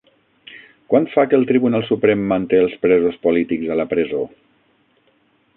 Quant 0.93 1.05
fa 1.15 1.25
que 1.33 1.37
el 1.39 1.45
Tribunal 1.51 1.85
Suprem 1.91 2.25
manté 2.33 2.63
els 2.63 2.75
presos 2.87 3.23
polítics 3.29 3.71
a 3.77 3.81
la 3.83 3.89
presó? 3.95 4.27